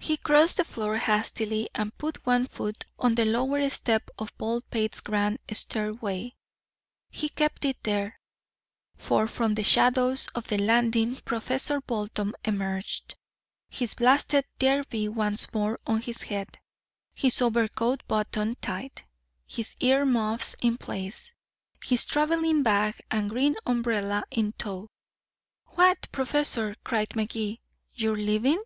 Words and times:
He 0.00 0.16
crossed 0.16 0.56
the 0.56 0.64
floor 0.64 0.96
hastily, 0.96 1.68
and 1.74 1.94
put 1.98 2.24
one 2.24 2.46
foot 2.46 2.86
on 2.98 3.14
the 3.14 3.26
lower 3.26 3.68
step 3.68 4.08
of 4.18 4.34
Baldpate's 4.38 5.00
grand 5.00 5.38
stairway. 5.52 6.34
He 7.10 7.28
kept 7.28 7.66
it 7.66 7.82
there. 7.82 8.18
For 8.96 9.26
from 9.28 9.54
the 9.54 9.64
shadows 9.64 10.26
of 10.34 10.48
the 10.48 10.56
landing 10.56 11.16
Professor 11.16 11.82
Bolton 11.82 12.32
emerged, 12.42 13.16
his 13.68 13.92
blasted 13.92 14.46
derby 14.58 15.08
once 15.08 15.52
more 15.52 15.78
on 15.86 16.00
his 16.00 16.22
head, 16.22 16.58
his 17.12 17.42
overcoat 17.42 18.02
buttoned 18.06 18.62
tight, 18.62 19.04
his 19.46 19.74
ear 19.80 20.06
muffs 20.06 20.56
in 20.62 20.78
place, 20.78 21.34
his 21.84 22.06
traveling 22.06 22.62
bag 22.62 22.98
and 23.10 23.28
green 23.28 23.56
umbrella 23.66 24.24
in 24.30 24.52
tow. 24.54 24.88
"What, 25.66 26.10
Professor," 26.12 26.76
cried 26.82 27.14
Magee, 27.14 27.60
"you're 27.92 28.16
leaving?" 28.16 28.62